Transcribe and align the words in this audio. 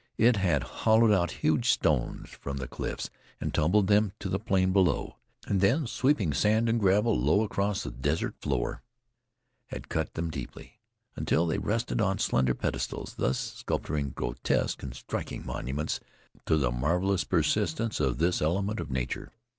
It 0.17 0.37
had 0.37 0.63
hollowed 0.63 1.11
out 1.11 1.29
huge 1.45 1.69
stones 1.69 2.29
from 2.31 2.57
the 2.57 2.67
cliffs, 2.67 3.11
and 3.39 3.53
tumbled 3.53 3.85
them 3.85 4.13
to 4.17 4.29
the 4.29 4.39
plain 4.39 4.73
below; 4.73 5.17
and 5.45 5.61
then, 5.61 5.85
sweeping 5.85 6.33
sand 6.33 6.67
and 6.67 6.79
gravel 6.79 7.15
low 7.15 7.43
across 7.43 7.83
the 7.83 7.91
desert 7.91 8.33
floor, 8.41 8.81
had 9.67 9.89
cut 9.89 10.15
them 10.15 10.31
deeply, 10.31 10.79
until 11.15 11.45
they 11.45 11.59
rested 11.59 12.01
on 12.01 12.17
slender 12.17 12.55
pedestals, 12.55 13.13
thus 13.19 13.63
sculptoring 13.63 14.15
grotesque 14.15 14.81
and 14.81 14.95
striking 14.95 15.45
monuments 15.45 15.99
to 16.47 16.57
the 16.57 16.71
marvelous 16.71 17.23
persistence 17.23 17.99
of 17.99 18.17
this 18.17 18.41
element 18.41 18.79
of 18.79 18.89
nature. 18.89 19.31